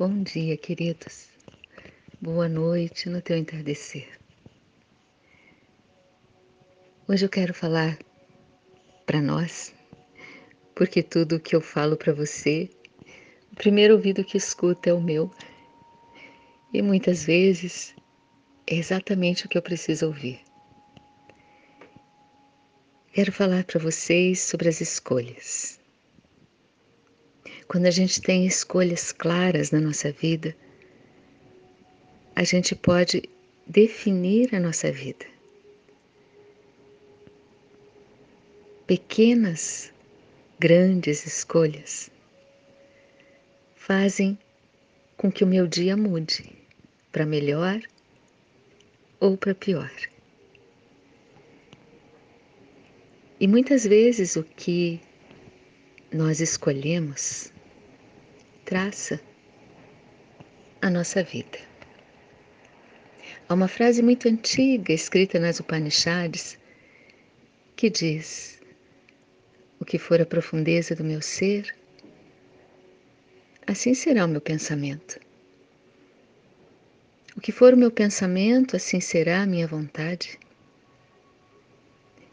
Bom 0.00 0.22
dia, 0.22 0.56
queridos. 0.56 1.28
Boa 2.18 2.48
noite 2.48 3.10
no 3.10 3.20
teu 3.20 3.36
entardecer. 3.36 4.08
Hoje 7.06 7.26
eu 7.26 7.28
quero 7.28 7.52
falar 7.52 7.98
para 9.04 9.20
nós, 9.20 9.74
porque 10.74 11.02
tudo 11.02 11.36
o 11.36 11.38
que 11.38 11.54
eu 11.54 11.60
falo 11.60 11.98
para 11.98 12.14
você, 12.14 12.70
o 13.52 13.56
primeiro 13.56 13.92
ouvido 13.92 14.24
que 14.24 14.38
escuta 14.38 14.88
é 14.88 14.94
o 14.94 15.02
meu. 15.02 15.30
E 16.72 16.80
muitas 16.80 17.22
vezes 17.22 17.94
é 18.66 18.76
exatamente 18.76 19.44
o 19.44 19.50
que 19.50 19.58
eu 19.58 19.62
preciso 19.62 20.06
ouvir. 20.06 20.40
Quero 23.12 23.30
falar 23.32 23.64
para 23.64 23.78
vocês 23.78 24.40
sobre 24.40 24.70
as 24.70 24.80
escolhas. 24.80 25.79
Quando 27.70 27.86
a 27.86 27.90
gente 27.92 28.20
tem 28.20 28.46
escolhas 28.46 29.12
claras 29.12 29.70
na 29.70 29.80
nossa 29.80 30.10
vida, 30.10 30.56
a 32.34 32.42
gente 32.42 32.74
pode 32.74 33.22
definir 33.64 34.52
a 34.52 34.58
nossa 34.58 34.90
vida. 34.90 35.24
Pequenas, 38.88 39.92
grandes 40.58 41.24
escolhas 41.24 42.10
fazem 43.76 44.36
com 45.16 45.30
que 45.30 45.44
o 45.44 45.46
meu 45.46 45.68
dia 45.68 45.96
mude 45.96 46.52
para 47.12 47.24
melhor 47.24 47.80
ou 49.20 49.36
para 49.36 49.54
pior. 49.54 49.92
E 53.38 53.46
muitas 53.46 53.84
vezes 53.84 54.34
o 54.34 54.42
que 54.42 55.00
nós 56.12 56.40
escolhemos 56.40 57.52
traça 58.70 59.20
a 60.80 60.88
nossa 60.88 61.24
vida. 61.24 61.58
Há 63.48 63.54
uma 63.54 63.66
frase 63.66 64.00
muito 64.00 64.28
antiga 64.28 64.92
escrita 64.92 65.40
nas 65.40 65.58
Upanishads 65.58 66.56
que 67.74 67.90
diz: 67.90 68.62
O 69.80 69.84
que 69.84 69.98
for 69.98 70.20
a 70.20 70.24
profundeza 70.24 70.94
do 70.94 71.02
meu 71.02 71.20
ser, 71.20 71.74
assim 73.66 73.92
será 73.92 74.24
o 74.24 74.28
meu 74.28 74.40
pensamento. 74.40 75.18
O 77.36 77.40
que 77.40 77.50
for 77.50 77.74
o 77.74 77.76
meu 77.76 77.90
pensamento, 77.90 78.76
assim 78.76 79.00
será 79.00 79.42
a 79.42 79.46
minha 79.46 79.66
vontade. 79.66 80.38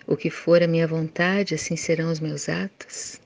O 0.05 0.15
que 0.15 0.29
for 0.29 0.61
a 0.61 0.67
minha 0.67 0.85
vontade, 0.85 1.55
assim 1.55 1.75
serão 1.75 2.11
os 2.11 2.19
meus 2.19 2.47
atos 2.47 3.19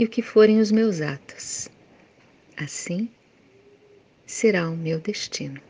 e 0.00 0.04
o 0.06 0.08
que 0.08 0.22
forem 0.22 0.58
os 0.60 0.72
meus 0.72 1.02
atos. 1.02 1.68
Assim 2.56 3.10
será 4.24 4.70
o 4.70 4.74
meu 4.74 4.98
destino. 4.98 5.60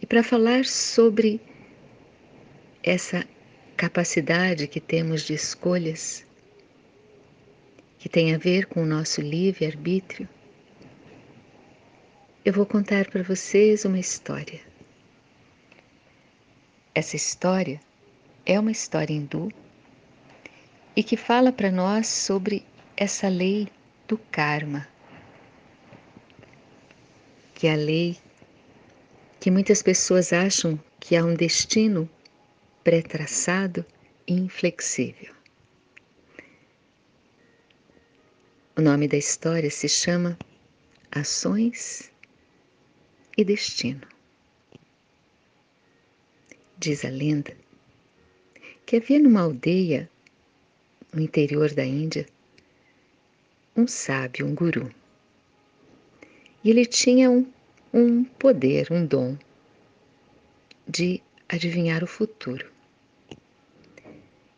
E 0.00 0.06
para 0.06 0.22
falar 0.22 0.64
sobre 0.64 1.40
essa 2.80 3.26
capacidade 3.76 4.68
que 4.68 4.78
temos 4.78 5.22
de 5.22 5.34
escolhas, 5.34 6.24
que 7.98 8.08
tem 8.08 8.36
a 8.36 8.38
ver 8.38 8.66
com 8.66 8.84
o 8.84 8.86
nosso 8.86 9.20
livre-arbítrio, 9.20 10.28
eu 12.44 12.52
vou 12.52 12.66
contar 12.66 13.10
para 13.10 13.24
vocês 13.24 13.84
uma 13.84 13.98
história. 13.98 14.60
Essa 16.94 17.16
história 17.16 17.80
é 18.46 18.60
uma 18.60 18.70
história 18.70 19.12
hindu 19.12 19.52
e 21.00 21.02
que 21.02 21.16
fala 21.16 21.50
para 21.50 21.70
nós 21.70 22.06
sobre 22.06 22.62
essa 22.94 23.26
lei 23.26 23.68
do 24.06 24.18
karma, 24.18 24.86
que 27.54 27.66
é 27.66 27.72
a 27.72 27.76
lei 27.76 28.18
que 29.40 29.50
muitas 29.50 29.82
pessoas 29.82 30.30
acham 30.30 30.78
que 31.00 31.16
há 31.16 31.24
um 31.24 31.32
destino 31.32 32.06
pré-traçado 32.84 33.82
e 34.26 34.34
inflexível. 34.34 35.34
O 38.76 38.82
nome 38.82 39.08
da 39.08 39.16
história 39.16 39.70
se 39.70 39.88
chama 39.88 40.38
Ações 41.10 42.12
e 43.38 43.42
Destino. 43.42 44.06
Diz 46.76 47.06
a 47.06 47.08
lenda 47.08 47.56
que 48.84 48.96
havia 48.96 49.18
numa 49.18 49.40
aldeia 49.40 50.06
no 51.12 51.20
interior 51.20 51.72
da 51.72 51.84
Índia, 51.84 52.26
um 53.76 53.86
sábio, 53.86 54.46
um 54.46 54.54
guru. 54.54 54.92
E 56.62 56.70
ele 56.70 56.84
tinha 56.84 57.30
um, 57.30 57.46
um 57.92 58.24
poder, 58.24 58.88
um 58.90 59.04
dom 59.04 59.36
de 60.86 61.22
adivinhar 61.48 62.04
o 62.04 62.06
futuro. 62.06 62.70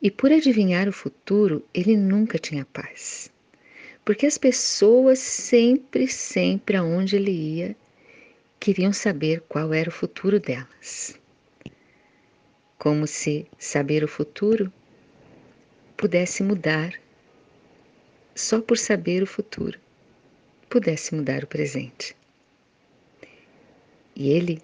E 0.00 0.10
por 0.10 0.32
adivinhar 0.32 0.88
o 0.88 0.92
futuro, 0.92 1.64
ele 1.72 1.96
nunca 1.96 2.38
tinha 2.38 2.64
paz. 2.64 3.30
Porque 4.04 4.26
as 4.26 4.36
pessoas 4.36 5.20
sempre, 5.20 6.08
sempre 6.08 6.76
aonde 6.76 7.14
ele 7.14 7.30
ia, 7.30 7.76
queriam 8.58 8.92
saber 8.92 9.42
qual 9.48 9.72
era 9.72 9.88
o 9.88 9.92
futuro 9.92 10.40
delas. 10.40 11.18
Como 12.78 13.06
se 13.06 13.46
saber 13.58 14.02
o 14.02 14.08
futuro 14.08 14.72
pudesse 16.02 16.42
mudar, 16.42 17.00
só 18.34 18.60
por 18.60 18.76
saber 18.76 19.22
o 19.22 19.26
futuro, 19.26 19.78
pudesse 20.68 21.14
mudar 21.14 21.44
o 21.44 21.46
presente. 21.46 22.16
E 24.16 24.30
ele 24.32 24.60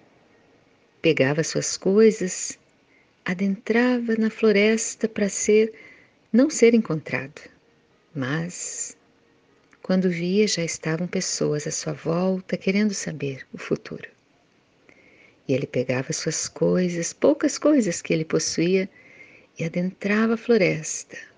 pegava 1.01 1.41
suas 1.41 1.77
coisas, 1.77 2.59
adentrava 3.23 4.17
na 4.17 4.29
floresta 4.29 5.07
para 5.07 5.29
ser 5.29 5.73
não 6.33 6.49
ser 6.49 6.73
encontrado, 6.73 7.41
mas 8.13 8.97
quando 9.81 10.09
via 10.09 10.45
já 10.45 10.65
estavam 10.65 11.07
pessoas 11.07 11.65
à 11.65 11.71
sua 11.71 11.93
volta 11.93 12.57
querendo 12.57 12.93
saber 12.93 13.47
o 13.53 13.57
futuro. 13.57 14.09
E 15.47 15.53
ele 15.53 15.65
pegava 15.65 16.11
suas 16.11 16.49
coisas, 16.49 17.13
poucas 17.13 17.57
coisas 17.57 18.01
que 18.01 18.11
ele 18.11 18.25
possuía, 18.25 18.89
e 19.57 19.63
adentrava 19.63 20.33
a 20.33 20.37
floresta. 20.37 21.28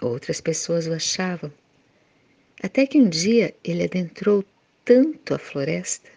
Outras 0.00 0.40
pessoas 0.40 0.86
o 0.86 0.92
achavam, 0.92 1.52
até 2.62 2.86
que 2.86 2.98
um 2.98 3.08
dia 3.08 3.54
ele 3.64 3.84
adentrou 3.84 4.44
tanto 4.84 5.34
a 5.34 5.38
floresta 5.38 6.10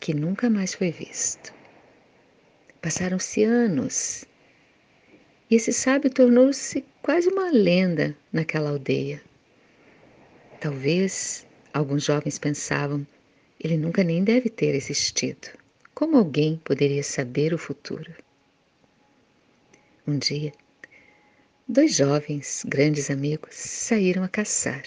que 0.00 0.12
nunca 0.12 0.50
mais 0.50 0.74
foi 0.74 0.90
visto. 0.90 1.54
Passaram-se 2.82 3.44
anos 3.44 4.24
e 5.50 5.54
esse 5.54 5.72
sábio 5.72 6.10
tornou-se 6.10 6.84
quase 7.00 7.28
uma 7.28 7.50
lenda 7.50 8.16
naquela 8.32 8.70
aldeia. 8.70 9.22
Talvez 10.60 11.46
alguns 11.72 12.04
jovens 12.04 12.38
pensavam, 12.38 13.06
ele 13.60 13.76
nunca 13.76 14.02
nem 14.02 14.24
deve 14.24 14.50
ter 14.50 14.74
existido. 14.74 15.48
Como 15.94 16.16
alguém 16.16 16.60
poderia 16.64 17.02
saber 17.02 17.54
o 17.54 17.58
futuro? 17.58 18.12
Um 20.06 20.18
dia, 20.18 20.52
dois 21.66 21.96
jovens, 21.96 22.62
grandes 22.66 23.10
amigos, 23.10 23.54
saíram 23.54 24.22
a 24.22 24.28
caçar. 24.28 24.84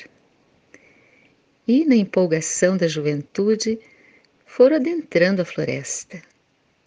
E, 1.67 1.83
na 1.85 1.95
empolgação 1.95 2.77
da 2.77 2.88
juventude, 2.88 3.79
foram 4.45 4.77
adentrando 4.77 5.41
a 5.41 5.45
floresta, 5.45 6.21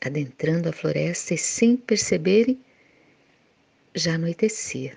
adentrando 0.00 0.68
a 0.68 0.72
floresta 0.72 1.34
e, 1.34 1.38
sem 1.38 1.76
perceberem, 1.76 2.58
já 3.94 4.14
anoitecia. 4.14 4.96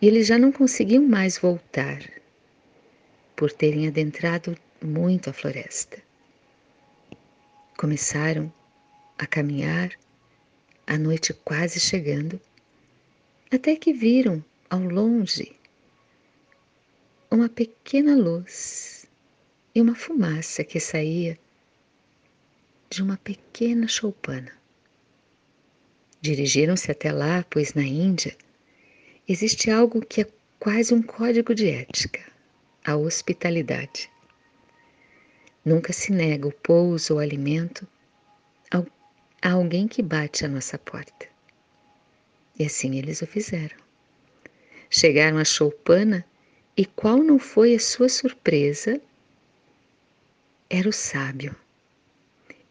E 0.00 0.06
eles 0.06 0.26
já 0.26 0.38
não 0.38 0.52
conseguiam 0.52 1.04
mais 1.06 1.38
voltar, 1.38 2.02
por 3.34 3.50
terem 3.50 3.88
adentrado 3.88 4.56
muito 4.80 5.30
a 5.30 5.32
floresta. 5.32 5.98
Começaram 7.76 8.52
a 9.18 9.26
caminhar 9.26 9.90
a 10.86 10.98
noite 10.98 11.32
quase 11.32 11.80
chegando, 11.80 12.40
até 13.52 13.76
que 13.76 13.92
viram 13.92 14.42
ao 14.70 14.80
longe 14.80 15.54
uma 17.30 17.50
pequena 17.50 18.16
luz 18.16 19.06
e 19.74 19.80
uma 19.82 19.94
fumaça 19.94 20.64
que 20.64 20.80
saía 20.80 21.38
de 22.88 23.02
uma 23.02 23.18
pequena 23.18 23.86
choupana. 23.86 24.52
Dirigiram-se 26.22 26.90
até 26.90 27.12
lá, 27.12 27.44
pois 27.50 27.74
na 27.74 27.82
Índia 27.82 28.34
existe 29.28 29.70
algo 29.70 30.00
que 30.00 30.22
é 30.22 30.26
quase 30.58 30.94
um 30.94 31.02
código 31.02 31.54
de 31.54 31.68
ética, 31.68 32.24
a 32.82 32.96
hospitalidade. 32.96 34.10
Nunca 35.62 35.92
se 35.92 36.10
nega 36.10 36.48
o 36.48 36.52
pouso 36.52 37.14
ou 37.14 37.18
alimento 37.18 37.86
a 38.70 39.50
alguém 39.50 39.86
que 39.86 40.00
bate 40.00 40.46
à 40.46 40.48
nossa 40.48 40.78
porta. 40.78 41.31
E 42.62 42.64
assim 42.64 42.96
eles 42.96 43.20
o 43.20 43.26
fizeram. 43.26 43.76
Chegaram 44.88 45.36
à 45.36 45.44
choupana 45.44 46.24
E 46.76 46.86
qual 46.86 47.18
não 47.18 47.36
foi 47.36 47.74
a 47.74 47.80
sua 47.80 48.08
surpresa? 48.08 49.00
Era 50.70 50.88
o 50.88 50.92
sábio. 50.92 51.56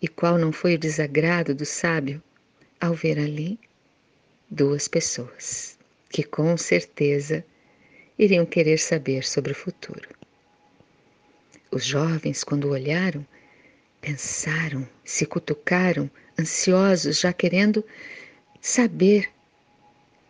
E 0.02 0.08
qual 0.08 0.38
não 0.38 0.54
foi 0.54 0.76
o 0.76 0.80
desagrado 0.80 1.54
do 1.54 1.66
sábio 1.66 2.24
ao 2.80 2.94
ver 2.94 3.20
ali 3.20 3.60
duas 4.50 4.88
pessoas 4.88 5.78
que 6.10 6.24
com 6.24 6.56
certeza 6.56 7.44
iriam 8.18 8.46
querer 8.46 8.80
saber 8.80 9.26
sobre 9.26 9.52
o 9.52 9.56
futuro. 9.56 10.08
Os 11.70 11.84
jovens, 11.84 12.46
quando 12.46 12.70
olharam, 12.70 13.28
pensaram, 14.00 14.88
se 15.04 15.26
cutucaram, 15.26 16.10
ansiosos, 16.40 17.20
já 17.20 17.34
querendo 17.34 17.86
saber, 18.62 19.30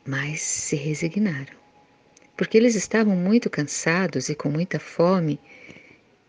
mas 0.06 0.42
se 0.42 0.75
resignaram, 0.75 1.53
porque 2.36 2.57
eles 2.57 2.75
estavam 2.75 3.15
muito 3.15 3.50
cansados 3.50 4.30
e 4.30 4.36
com 4.36 4.50
muita 4.50 4.80
fome. 4.80 5.39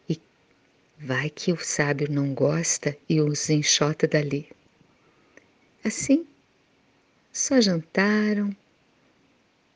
E 0.09 0.21
vai 0.99 1.31
que 1.31 1.53
o 1.53 1.59
sábio 1.59 2.11
não 2.11 2.35
gosta 2.35 2.97
e 3.09 3.21
os 3.21 3.49
enxota 3.49 4.07
dali. 4.07 4.49
Assim, 5.85 6.27
só 7.33 7.61
jantaram, 7.61 8.55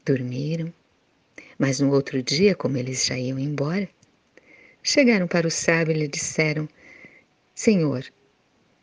dormiram, 0.04 0.72
mas 1.58 1.80
no 1.80 1.90
outro 1.92 2.22
dia, 2.22 2.54
como 2.54 2.76
eles 2.76 3.04
já 3.04 3.18
iam 3.18 3.38
embora, 3.38 3.88
chegaram 4.82 5.26
para 5.26 5.48
o 5.48 5.50
sábio 5.50 5.94
e 5.94 5.98
lhe 5.98 6.08
disseram: 6.08 6.68
Senhor, 7.54 8.04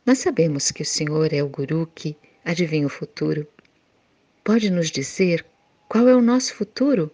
nós 0.06 0.18
sabemos 0.18 0.71
que 0.71 0.81
o 0.81 0.86
Senhor 0.86 1.31
é 1.31 1.42
o 1.42 1.48
guru 1.48 1.89
que 1.95 2.18
adivinha 2.44 2.88
o 2.88 2.89
futuro. 2.89 3.48
Pode 4.44 4.69
nos 4.69 4.92
dizer 4.92 5.45
qual 5.88 6.10
é 6.10 6.13
o 6.13 6.22
nosso 6.22 6.54
futuro? 6.54 7.10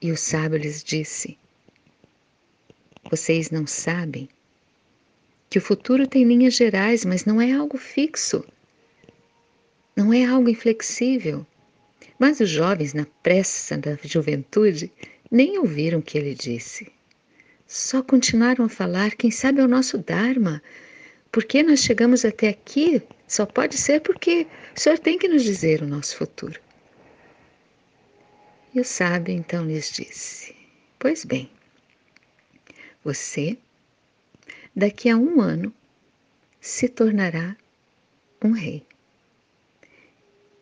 E 0.00 0.10
o 0.10 0.16
sábio 0.16 0.56
lhes 0.56 0.82
disse: 0.82 1.36
Vocês 3.10 3.50
não 3.50 3.66
sabem 3.66 4.26
que 5.50 5.58
o 5.58 5.60
futuro 5.60 6.06
tem 6.06 6.24
linhas 6.24 6.54
gerais, 6.54 7.04
mas 7.04 7.26
não 7.26 7.42
é 7.42 7.52
algo 7.52 7.76
fixo. 7.76 8.42
Não 9.94 10.14
é 10.14 10.24
algo 10.24 10.48
inflexível. 10.48 11.46
Mas 12.18 12.40
os 12.40 12.48
jovens, 12.48 12.94
na 12.94 13.04
pressa 13.22 13.76
da 13.76 13.98
juventude, 14.02 14.90
nem 15.30 15.58
ouviram 15.58 15.98
o 15.98 16.02
que 16.02 16.16
ele 16.16 16.34
disse. 16.34 16.90
Só 17.66 18.02
continuaram 18.02 18.64
a 18.64 18.68
falar: 18.70 19.14
quem 19.14 19.30
sabe 19.30 19.60
é 19.60 19.64
o 19.64 19.68
nosso 19.68 19.98
Dharma. 19.98 20.62
Por 21.30 21.44
que 21.44 21.62
nós 21.62 21.80
chegamos 21.80 22.24
até 22.24 22.48
aqui? 22.48 23.02
Só 23.30 23.46
pode 23.46 23.78
ser 23.78 24.00
porque 24.00 24.48
o 24.76 24.80
Senhor 24.80 24.98
tem 24.98 25.16
que 25.16 25.28
nos 25.28 25.44
dizer 25.44 25.82
o 25.82 25.86
nosso 25.86 26.16
futuro. 26.16 26.60
E 28.74 28.80
o 28.80 28.84
sábio 28.84 29.32
então 29.32 29.64
lhes 29.64 29.92
disse: 29.92 30.56
Pois 30.98 31.24
bem, 31.24 31.48
você, 33.04 33.56
daqui 34.74 35.08
a 35.08 35.16
um 35.16 35.40
ano, 35.40 35.72
se 36.60 36.88
tornará 36.88 37.56
um 38.44 38.50
rei. 38.50 38.84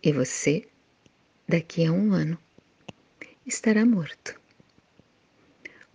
E 0.03 0.13
você, 0.13 0.69
daqui 1.49 1.87
a 1.87 1.91
um 1.91 2.13
ano, 2.13 2.39
estará 3.47 3.87
morto. 3.87 4.39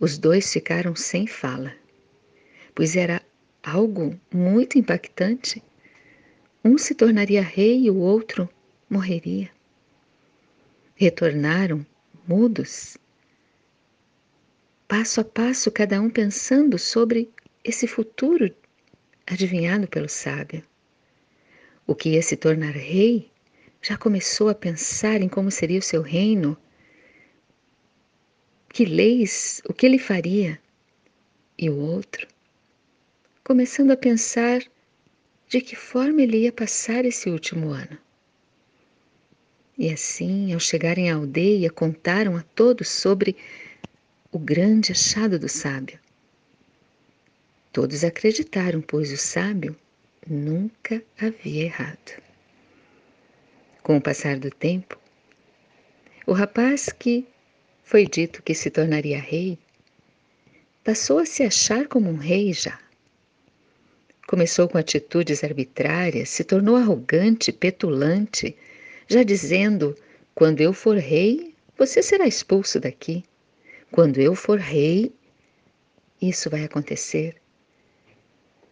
Os 0.00 0.18
dois 0.18 0.52
ficaram 0.52 0.96
sem 0.96 1.28
fala, 1.28 1.72
pois 2.74 2.96
era 2.96 3.22
algo 3.62 4.18
muito 4.32 4.76
impactante. 4.76 5.62
Um 6.66 6.78
se 6.78 6.94
tornaria 6.94 7.42
rei 7.42 7.84
e 7.84 7.90
o 7.90 7.98
outro 7.98 8.48
morreria. 8.88 9.50
Retornaram 10.94 11.84
mudos, 12.26 12.96
passo 14.88 15.20
a 15.20 15.24
passo, 15.24 15.70
cada 15.70 16.00
um 16.00 16.08
pensando 16.08 16.78
sobre 16.78 17.30
esse 17.62 17.86
futuro 17.86 18.50
adivinhado 19.26 19.86
pelo 19.86 20.08
sábio. 20.08 20.64
O 21.86 21.94
que 21.94 22.10
ia 22.10 22.22
se 22.22 22.34
tornar 22.34 22.72
rei 22.72 23.30
já 23.82 23.98
começou 23.98 24.48
a 24.48 24.54
pensar 24.54 25.20
em 25.20 25.28
como 25.28 25.50
seria 25.50 25.80
o 25.80 25.82
seu 25.82 26.00
reino 26.00 26.56
que 28.70 28.86
leis, 28.86 29.60
o 29.68 29.74
que 29.74 29.84
ele 29.84 29.98
faria? 29.98 30.58
E 31.58 31.68
o 31.68 31.76
outro, 31.76 32.26
começando 33.44 33.90
a 33.90 33.96
pensar 33.96 34.62
de 35.54 35.60
que 35.60 35.76
forma 35.76 36.20
ele 36.20 36.38
ia 36.38 36.52
passar 36.52 37.04
esse 37.04 37.30
último 37.30 37.70
ano. 37.70 37.96
E 39.78 39.88
assim, 39.88 40.52
ao 40.52 40.58
chegarem 40.58 41.12
à 41.12 41.14
aldeia, 41.14 41.70
contaram 41.70 42.36
a 42.36 42.42
todos 42.42 42.88
sobre 42.88 43.36
o 44.32 44.38
grande 44.38 44.90
achado 44.90 45.38
do 45.38 45.48
sábio. 45.48 46.00
Todos 47.72 48.02
acreditaram, 48.02 48.80
pois 48.80 49.12
o 49.12 49.16
sábio 49.16 49.76
nunca 50.28 51.00
havia 51.16 51.66
errado. 51.66 52.20
Com 53.80 53.98
o 53.98 54.02
passar 54.02 54.36
do 54.36 54.50
tempo, 54.50 54.98
o 56.26 56.32
rapaz 56.32 56.88
que 56.88 57.24
foi 57.84 58.08
dito 58.08 58.42
que 58.42 58.56
se 58.56 58.72
tornaria 58.72 59.20
rei, 59.20 59.56
passou 60.82 61.20
a 61.20 61.24
se 61.24 61.44
achar 61.44 61.86
como 61.86 62.10
um 62.10 62.16
rei 62.16 62.52
já. 62.52 62.83
Começou 64.34 64.68
com 64.68 64.76
atitudes 64.76 65.44
arbitrárias, 65.44 66.28
se 66.28 66.42
tornou 66.42 66.74
arrogante, 66.74 67.52
petulante, 67.52 68.56
já 69.06 69.22
dizendo: 69.22 69.96
quando 70.34 70.60
eu 70.60 70.72
for 70.72 70.96
rei, 70.96 71.54
você 71.78 72.02
será 72.02 72.26
expulso 72.26 72.80
daqui. 72.80 73.22
Quando 73.92 74.18
eu 74.18 74.34
for 74.34 74.58
rei, 74.58 75.12
isso 76.20 76.50
vai 76.50 76.64
acontecer. 76.64 77.36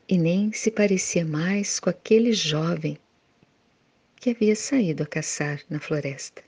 E 0.09 0.19
nem 0.19 0.53
se 0.53 0.69
parecia 0.69 1.25
mais 1.25 1.79
com 1.79 1.89
aquele 1.89 2.33
jovem 2.33 2.99
que 4.17 4.31
havia 4.31 4.57
saído 4.57 5.05
a 5.05 5.07
caçar 5.07 5.63
na 5.71 5.79
floresta. 5.79 6.43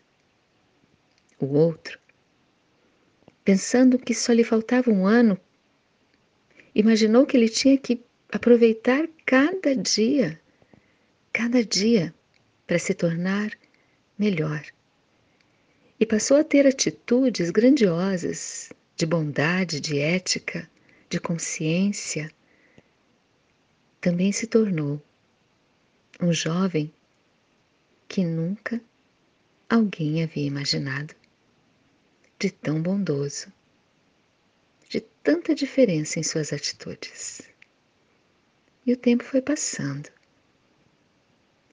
O 1.39 1.55
outro 1.55 2.01
pensando 3.45 3.97
que 3.97 4.13
só 4.13 4.33
lhe 4.33 4.43
faltava 4.43 4.91
um 4.91 5.07
ano, 5.07 5.39
imaginou 6.75 7.25
que 7.25 7.37
ele 7.37 7.49
tinha 7.49 7.79
que 7.79 8.03
aproveitar 8.35 9.09
cada 9.25 9.77
dia, 9.77 10.41
cada 11.33 11.65
dia, 11.65 12.13
para 12.67 12.81
se 12.81 12.93
tornar 12.93 13.57
melhor. 14.19 14.61
E 16.01 16.05
passou 16.05 16.39
a 16.39 16.43
ter 16.43 16.67
atitudes 16.67 17.51
grandiosas 17.51 18.73
de 18.97 19.07
bondade, 19.07 19.81
de 19.81 20.01
ética, 20.01 20.69
de 21.09 21.21
consciência. 21.21 22.29
Também 24.01 24.33
se 24.33 24.49
tornou 24.49 25.01
um 26.21 26.33
jovem 26.33 26.93
que 28.09 28.25
nunca 28.25 28.81
alguém 29.71 30.25
havia 30.25 30.45
imaginado 30.45 31.15
de 32.41 32.51
tão 32.51 32.83
bondoso, 32.83 33.47
de 34.89 35.01
tanta 35.23 35.55
diferença 35.55 36.19
em 36.19 36.25
suas 36.25 36.53
atitudes. 36.53 37.54
E 38.87 38.93
o 38.93 38.97
tempo 38.97 39.25
foi 39.25 39.41
passando 39.41 40.11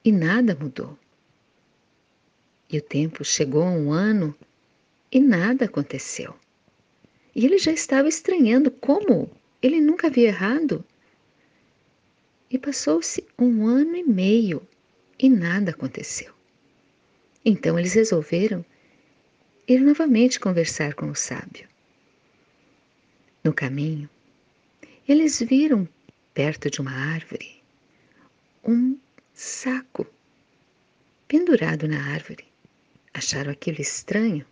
e 0.04 0.10
nada 0.10 0.56
mudou. 0.58 0.98
E 2.68 2.78
o 2.78 2.82
tempo 2.82 3.24
chegou 3.24 3.62
a 3.62 3.70
um 3.70 3.92
ano 3.92 4.34
e 5.10 5.20
nada 5.20 5.66
aconteceu. 5.66 6.34
E 7.34 7.44
ele 7.44 7.58
já 7.58 7.72
estava 7.72 8.08
estranhando 8.08 8.70
como 8.70 9.30
ele 9.60 9.80
nunca 9.80 10.06
havia 10.08 10.28
errado. 10.28 10.84
E 12.50 12.58
passou-se 12.58 13.26
um 13.38 13.66
ano 13.66 13.96
e 13.96 14.02
meio 14.02 14.66
e 15.18 15.28
nada 15.28 15.70
aconteceu. 15.70 16.32
Então 17.44 17.78
eles 17.78 17.92
resolveram 17.92 18.64
ir 19.66 19.80
novamente 19.80 20.40
conversar 20.40 20.94
com 20.94 21.10
o 21.10 21.14
sábio. 21.14 21.68
No 23.44 23.52
caminho, 23.52 24.08
eles 25.08 25.40
viram, 25.40 25.88
perto 26.34 26.70
de 26.70 26.80
uma 26.80 26.92
árvore, 26.92 27.62
um 28.64 28.98
saco 29.34 30.06
pendurado 31.28 31.86
na 31.88 32.12
árvore. 32.12 32.44
Acharam 33.14 33.50
aquilo 33.50 33.80
estranho 33.80 34.46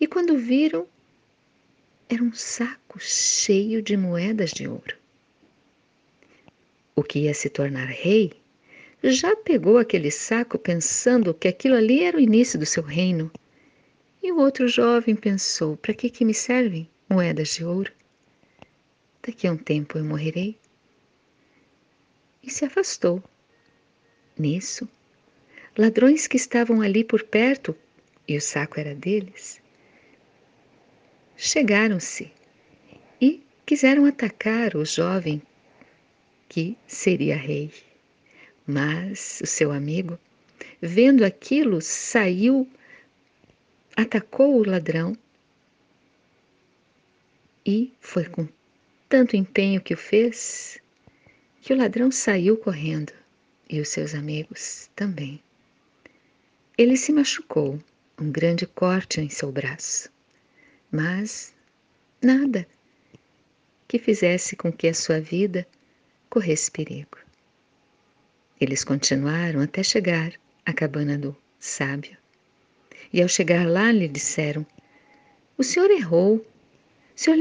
e, 0.00 0.06
quando 0.06 0.36
viram, 0.36 0.86
era 2.08 2.22
um 2.22 2.32
saco 2.32 2.98
cheio 2.98 3.82
de 3.82 3.96
moedas 3.96 4.50
de 4.50 4.66
ouro. 4.66 4.96
O 6.96 7.02
que 7.02 7.20
ia 7.20 7.34
se 7.34 7.48
tornar 7.48 7.86
rei 7.86 8.32
já 9.02 9.36
pegou 9.36 9.78
aquele 9.78 10.10
saco 10.10 10.58
pensando 10.58 11.32
que 11.32 11.46
aquilo 11.46 11.76
ali 11.76 12.02
era 12.02 12.16
o 12.16 12.20
início 12.20 12.58
do 12.58 12.66
seu 12.66 12.82
reino 12.82 13.30
e 14.22 14.32
o 14.32 14.38
outro 14.38 14.66
jovem 14.66 15.14
pensou: 15.14 15.76
para 15.76 15.94
que, 15.94 16.10
que 16.10 16.24
me 16.24 16.34
servem 16.34 16.88
moedas 17.08 17.50
de 17.54 17.64
ouro? 17.64 17.92
Daqui 19.28 19.46
a 19.46 19.52
um 19.52 19.58
tempo 19.58 19.98
eu 19.98 20.04
morrerei. 20.06 20.58
E 22.42 22.50
se 22.50 22.64
afastou. 22.64 23.22
Nisso, 24.38 24.88
ladrões 25.76 26.26
que 26.26 26.38
estavam 26.38 26.80
ali 26.80 27.04
por 27.04 27.22
perto, 27.22 27.76
e 28.26 28.38
o 28.38 28.40
saco 28.40 28.80
era 28.80 28.94
deles, 28.94 29.60
chegaram-se 31.36 32.32
e 33.20 33.44
quiseram 33.66 34.06
atacar 34.06 34.74
o 34.74 34.82
jovem 34.86 35.42
que 36.48 36.74
seria 36.86 37.36
rei. 37.36 37.70
Mas 38.66 39.42
o 39.42 39.46
seu 39.46 39.72
amigo, 39.72 40.18
vendo 40.80 41.22
aquilo, 41.22 41.82
saiu, 41.82 42.66
atacou 43.94 44.56
o 44.56 44.66
ladrão 44.66 45.14
e 47.66 47.92
foi 48.00 48.24
com 48.24 48.48
tanto 49.08 49.36
empenho 49.36 49.80
que 49.80 49.94
o 49.94 49.96
fez 49.96 50.78
que 51.60 51.72
o 51.72 51.76
ladrão 51.76 52.10
saiu 52.10 52.56
correndo 52.56 53.12
e 53.68 53.80
os 53.80 53.88
seus 53.88 54.14
amigos 54.14 54.90
também. 54.94 55.42
Ele 56.76 56.96
se 56.96 57.12
machucou, 57.12 57.78
um 58.20 58.30
grande 58.30 58.66
corte 58.66 59.20
em 59.20 59.28
seu 59.28 59.50
braço, 59.50 60.10
mas 60.90 61.54
nada 62.22 62.66
que 63.86 63.98
fizesse 63.98 64.54
com 64.54 64.72
que 64.72 64.88
a 64.88 64.94
sua 64.94 65.20
vida 65.20 65.66
corresse 66.28 66.70
perigo. 66.70 67.18
Eles 68.60 68.84
continuaram 68.84 69.60
até 69.60 69.82
chegar 69.82 70.32
à 70.64 70.72
cabana 70.72 71.16
do 71.16 71.36
sábio. 71.58 72.16
E 73.12 73.22
ao 73.22 73.28
chegar 73.28 73.66
lá 73.66 73.90
lhe 73.90 74.08
disseram: 74.08 74.66
O 75.56 75.62
senhor 75.62 75.90
errou. 75.90 76.44
Senhor 77.18 77.36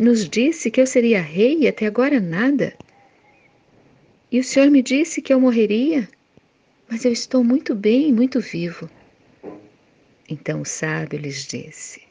nos 0.00 0.28
disse 0.28 0.72
que 0.72 0.80
eu 0.80 0.86
seria 0.88 1.22
rei 1.22 1.60
e 1.60 1.68
até 1.68 1.86
agora 1.86 2.18
nada. 2.18 2.76
E 4.28 4.40
o 4.40 4.42
Senhor 4.42 4.68
me 4.72 4.82
disse 4.82 5.22
que 5.22 5.32
eu 5.32 5.38
morreria, 5.38 6.08
mas 6.88 7.04
eu 7.04 7.12
estou 7.12 7.44
muito 7.44 7.72
bem, 7.72 8.12
muito 8.12 8.40
vivo. 8.40 8.90
Então 10.28 10.62
o 10.62 10.64
sábio 10.64 11.16
lhes 11.16 11.46
disse: 11.46 12.02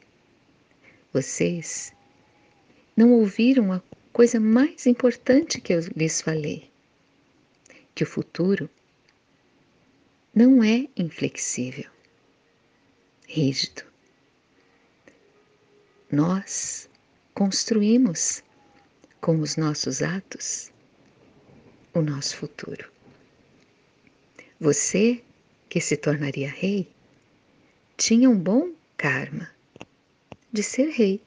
Vocês 1.12 1.92
não 2.96 3.12
ouviram 3.12 3.74
a 3.74 3.84
coisa 4.14 4.40
mais 4.40 4.88
importante 4.88 5.60
que 5.60 5.74
eu 5.74 5.82
lhes 5.98 6.22
falei: 6.22 6.72
que 7.94 8.06
o 8.06 8.08
futuro 8.08 8.70
não 10.34 10.64
é 10.64 10.88
inflexível, 10.96 11.92
rígido. 13.28 13.84
Nós 16.10 16.88
construímos 17.39 18.43
com 19.22 19.39
os 19.39 19.55
nossos 19.55 20.01
atos 20.01 20.74
o 21.93 22.01
nosso 22.01 22.36
futuro. 22.36 22.91
Você, 24.60 25.24
que 25.69 25.79
se 25.79 25.96
tornaria 25.96 26.50
rei, 26.50 26.86
tinha 27.96 28.29
um 28.29 28.38
bom 28.38 28.74
karma 28.98 29.50
de 30.51 30.62
ser 30.62 30.89
rei, 30.89 31.22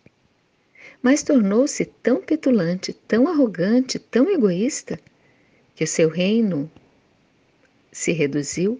mas 1.00 1.22
tornou-se 1.22 1.86
tão 1.86 2.20
petulante, 2.20 2.92
tão 2.92 3.26
arrogante, 3.26 3.98
tão 3.98 4.28
egoísta, 4.28 5.00
que 5.74 5.84
o 5.84 5.88
seu 5.88 6.10
reino 6.10 6.70
se 7.90 8.12
reduziu 8.12 8.78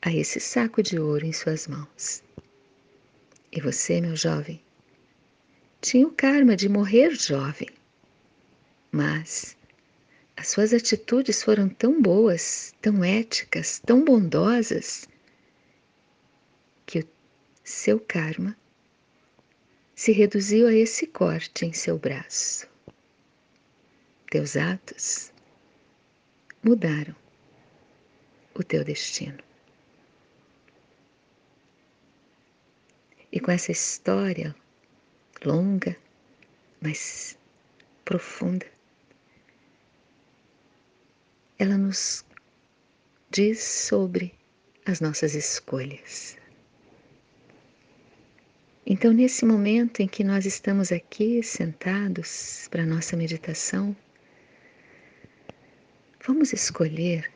a 0.00 0.14
esse 0.14 0.38
saco 0.38 0.80
de 0.80 0.96
ouro 0.96 1.26
em 1.26 1.32
suas 1.32 1.66
mãos. 1.66 2.22
E 3.50 3.60
você, 3.60 4.00
meu 4.00 4.14
jovem, 4.14 4.64
tinha 5.86 6.04
o 6.04 6.10
karma 6.10 6.56
de 6.56 6.68
morrer 6.68 7.14
jovem, 7.14 7.68
mas 8.90 9.56
as 10.36 10.48
suas 10.48 10.74
atitudes 10.74 11.44
foram 11.44 11.68
tão 11.68 12.02
boas, 12.02 12.74
tão 12.82 13.04
éticas, 13.04 13.78
tão 13.78 14.04
bondosas, 14.04 15.08
que 16.84 16.98
o 16.98 17.08
seu 17.62 18.00
karma 18.00 18.56
se 19.94 20.10
reduziu 20.10 20.66
a 20.66 20.74
esse 20.74 21.06
corte 21.06 21.64
em 21.64 21.72
seu 21.72 21.96
braço. 21.96 22.68
Teus 24.28 24.56
atos 24.56 25.32
mudaram 26.64 27.14
o 28.56 28.64
teu 28.64 28.82
destino. 28.82 29.38
E 33.30 33.38
com 33.38 33.52
essa 33.52 33.70
história 33.70 34.52
longa, 35.44 35.96
mas 36.80 37.38
profunda, 38.04 38.66
ela 41.58 41.76
nos 41.76 42.24
diz 43.30 43.62
sobre 43.62 44.34
as 44.84 45.00
nossas 45.00 45.34
escolhas. 45.34 46.36
Então, 48.86 49.12
nesse 49.12 49.44
momento 49.44 50.00
em 50.00 50.06
que 50.06 50.22
nós 50.22 50.46
estamos 50.46 50.92
aqui 50.92 51.42
sentados 51.42 52.68
para 52.70 52.84
a 52.84 52.86
nossa 52.86 53.16
meditação, 53.16 53.96
vamos 56.24 56.52
escolher 56.52 57.32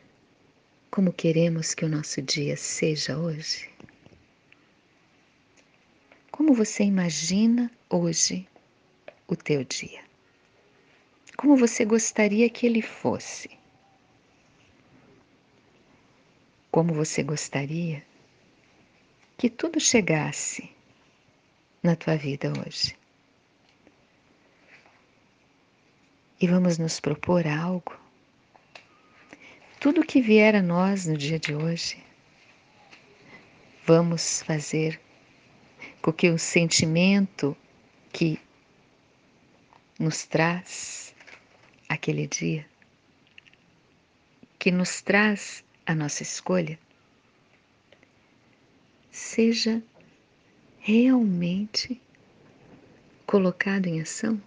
como 0.89 1.11
queremos 1.11 1.73
que 1.73 1.83
o 1.83 1.89
nosso 1.89 2.21
dia 2.21 2.55
seja 2.55 3.17
hoje? 3.17 3.69
Como 6.31 6.53
você 6.53 6.83
imagina 6.83 7.71
hoje 7.89 8.47
o 9.27 9.35
teu 9.35 9.63
dia? 9.63 10.01
Como 11.37 11.57
você 11.57 11.85
gostaria 11.85 12.49
que 12.49 12.65
ele 12.65 12.81
fosse? 12.81 13.61
como 16.71 16.93
você 16.93 17.21
gostaria 17.21 18.03
que 19.37 19.49
tudo 19.49 19.79
chegasse 19.79 20.71
na 21.83 21.95
tua 21.95 22.15
vida 22.15 22.53
hoje. 22.65 22.95
E 26.39 26.47
vamos 26.47 26.77
nos 26.77 26.99
propor 26.99 27.45
algo. 27.45 27.99
Tudo 29.79 30.05
que 30.05 30.21
vier 30.21 30.55
a 30.55 30.61
nós 30.61 31.05
no 31.05 31.17
dia 31.17 31.37
de 31.37 31.53
hoje, 31.53 32.01
vamos 33.85 34.41
fazer 34.43 34.99
com 36.01 36.11
que 36.11 36.29
o 36.29 36.39
sentimento 36.39 37.55
que 38.11 38.39
nos 39.99 40.25
traz 40.25 41.13
aquele 41.87 42.25
dia, 42.25 42.65
que 44.57 44.71
nos 44.71 45.01
traz 45.01 45.63
a 45.85 45.93
nossa 45.93 46.23
escolha 46.23 46.79
seja 49.11 49.81
realmente 50.79 52.01
colocado 53.27 53.87
em 53.87 54.01
ação? 54.01 54.41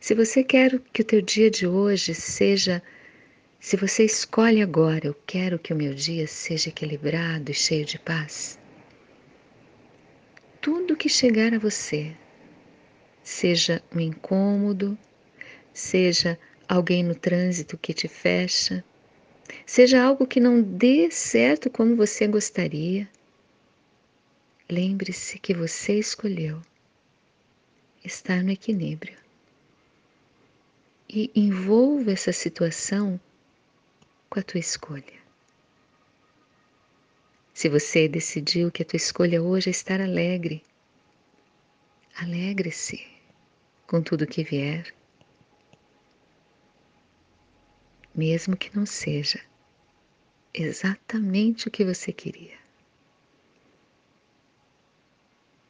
Se 0.00 0.14
você 0.14 0.42
quer 0.42 0.80
que 0.92 1.02
o 1.02 1.04
teu 1.04 1.20
dia 1.20 1.50
de 1.50 1.66
hoje 1.66 2.14
seja, 2.14 2.82
se 3.60 3.76
você 3.76 4.04
escolhe 4.06 4.62
agora, 4.62 5.06
eu 5.06 5.14
quero 5.26 5.58
que 5.58 5.74
o 5.74 5.76
meu 5.76 5.92
dia 5.92 6.26
seja 6.26 6.70
equilibrado 6.70 7.50
e 7.50 7.54
cheio 7.54 7.84
de 7.84 7.98
paz. 7.98 8.59
Tudo 10.60 10.94
que 10.94 11.08
chegar 11.08 11.54
a 11.54 11.58
você, 11.58 12.14
seja 13.22 13.82
um 13.94 13.98
incômodo, 13.98 14.98
seja 15.72 16.38
alguém 16.68 17.02
no 17.02 17.14
trânsito 17.14 17.78
que 17.78 17.94
te 17.94 18.06
fecha, 18.06 18.84
seja 19.64 20.02
algo 20.02 20.26
que 20.26 20.38
não 20.38 20.60
dê 20.60 21.10
certo 21.10 21.70
como 21.70 21.96
você 21.96 22.26
gostaria, 22.26 23.08
lembre-se 24.70 25.38
que 25.38 25.54
você 25.54 25.98
escolheu 25.98 26.60
estar 28.04 28.42
no 28.42 28.50
equilíbrio 28.50 29.16
e 31.08 31.30
envolva 31.34 32.12
essa 32.12 32.32
situação 32.32 33.18
com 34.28 34.38
a 34.38 34.42
tua 34.42 34.60
escolha. 34.60 35.19
Se 37.60 37.68
você 37.68 38.08
decidiu 38.08 38.72
que 38.72 38.82
a 38.82 38.86
tua 38.86 38.96
escolha 38.96 39.42
hoje 39.42 39.68
é 39.68 39.70
estar 39.70 40.00
alegre, 40.00 40.64
alegre-se 42.16 43.06
com 43.86 44.00
tudo 44.00 44.26
que 44.26 44.42
vier 44.42 44.94
mesmo 48.14 48.56
que 48.56 48.74
não 48.74 48.86
seja 48.86 49.38
exatamente 50.54 51.68
o 51.68 51.70
que 51.70 51.84
você 51.84 52.14
queria. 52.14 52.56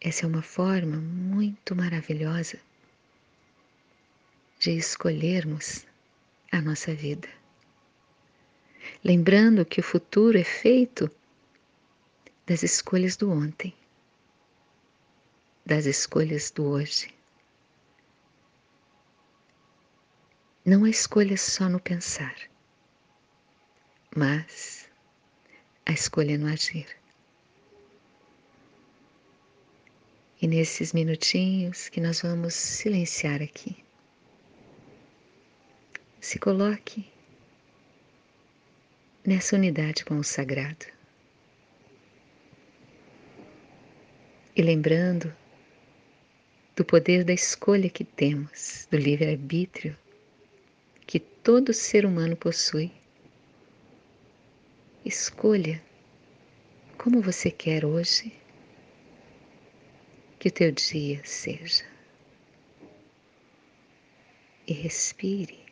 Essa 0.01 0.27
é 0.27 0.29
uma 0.29 0.43
forma 0.43 0.97
muito 0.97 1.75
maravilhosa 1.75 2.61
de 4.61 4.77
escolhermos 4.77 5.85
a 6.53 6.63
nossa 6.63 6.95
vida. 6.95 7.29
Lembrando 9.03 9.65
que 9.65 9.81
o 9.81 9.83
futuro 9.83 10.39
é 10.39 10.45
feito 10.45 11.11
das 12.51 12.65
escolhas 12.65 13.17
do 13.17 13.31
ontem, 13.31 13.73
das 15.65 15.87
escolhas 15.87 16.51
do 16.51 16.65
hoje. 16.65 17.15
Não 20.65 20.85
há 20.85 20.91
escolha 20.91 21.37
só 21.37 21.69
no 21.69 21.79
pensar, 21.79 22.35
mas 24.17 24.91
a 25.87 25.93
escolha 25.93 26.37
no 26.37 26.49
agir. 26.49 26.89
E 30.43 30.49
nesses 30.49 30.93
minutinhos 30.93 31.89
que 31.89 32.01
nós 32.01 32.21
vamos 32.21 32.55
silenciar 32.55 33.41
aqui, 33.41 33.77
se 36.21 36.37
coloque 36.41 37.09
nessa 39.25 39.55
unidade 39.55 40.05
com 40.05 40.19
o 40.19 40.25
sagrado. 40.25 40.99
E 44.61 44.63
lembrando 44.63 45.35
do 46.77 46.85
poder 46.85 47.25
da 47.25 47.33
escolha 47.33 47.89
que 47.89 48.05
temos, 48.05 48.87
do 48.91 48.99
livre-arbítrio 48.99 49.97
que 51.07 51.19
todo 51.19 51.73
ser 51.73 52.05
humano 52.05 52.37
possui. 52.37 52.93
Escolha 55.03 55.83
como 56.99 57.23
você 57.23 57.51
quer 57.51 57.87
hoje 57.87 58.35
que 60.39 60.49
o 60.49 60.53
teu 60.53 60.71
dia 60.73 61.23
seja. 61.25 61.87
E 64.67 64.75
respire 64.75 65.65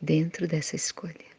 dentro 0.00 0.46
dessa 0.46 0.76
escolha. 0.76 1.37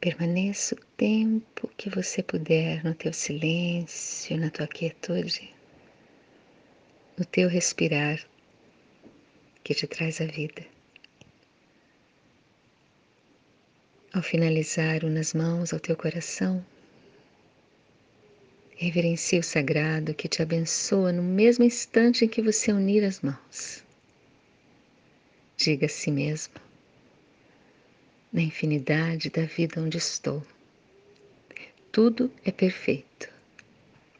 Permaneça 0.00 0.74
o 0.74 0.78
tempo 0.96 1.68
que 1.76 1.90
você 1.90 2.22
puder 2.22 2.82
no 2.82 2.94
teu 2.94 3.12
silêncio, 3.12 4.34
na 4.38 4.48
tua 4.48 4.66
quietude, 4.66 5.54
no 7.18 7.24
teu 7.26 7.50
respirar 7.50 8.18
que 9.62 9.74
te 9.74 9.86
traz 9.86 10.22
a 10.22 10.24
vida. 10.24 10.64
Ao 14.14 14.22
finalizar, 14.22 15.04
nas 15.04 15.34
mãos 15.34 15.70
ao 15.74 15.78
teu 15.78 15.94
coração, 15.94 16.64
reverencie 18.76 19.38
o 19.38 19.42
sagrado 19.42 20.14
que 20.14 20.28
te 20.28 20.40
abençoa 20.40 21.12
no 21.12 21.22
mesmo 21.22 21.62
instante 21.62 22.24
em 22.24 22.28
que 22.28 22.40
você 22.40 22.72
unir 22.72 23.04
as 23.04 23.20
mãos. 23.20 23.84
Diga 25.58 25.84
a 25.84 25.90
si 25.90 26.10
mesmo: 26.10 26.54
na 28.32 28.40
infinidade 28.40 29.30
da 29.30 29.44
vida 29.44 29.80
onde 29.80 29.98
estou. 29.98 30.46
Tudo 31.90 32.30
é 32.44 32.52
perfeito, 32.52 33.28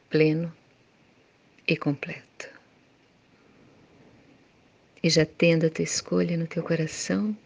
pleno 0.09 0.52
e 1.67 1.76
completo. 1.76 2.49
E 5.02 5.09
já 5.09 5.25
tendo 5.25 5.67
a 5.67 5.71
tua 5.71 5.85
escolha 5.85 6.37
no 6.37 6.47
teu 6.47 6.62
coração, 6.62 7.37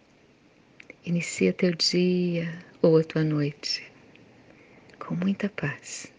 inicia 1.05 1.53
teu 1.53 1.75
dia 1.75 2.59
ou 2.81 2.99
a 2.99 3.05
tua 3.05 3.23
noite 3.23 3.95
com 4.99 5.15
muita 5.15 5.51
paz, 5.51 6.11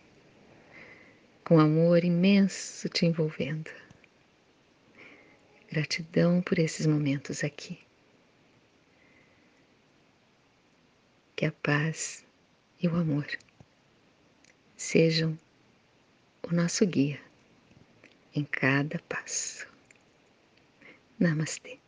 com 1.43 1.59
amor 1.59 2.03
imenso 2.03 2.87
te 2.87 3.05
envolvendo. 3.07 3.71
Gratidão 5.71 6.41
por 6.41 6.59
esses 6.59 6.85
momentos 6.85 7.43
aqui. 7.43 7.84
Que 11.35 11.45
a 11.45 11.51
paz 11.51 12.25
e 12.81 12.87
o 12.87 12.95
amor 12.95 13.27
sejam 14.77 15.37
o 16.43 16.53
nosso 16.53 16.85
guia 16.85 17.19
em 18.33 18.43
cada 18.43 18.99
passo. 19.09 19.67
Namastê. 21.19 21.84